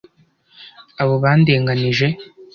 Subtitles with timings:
[1.01, 2.07] Abo bandenganije.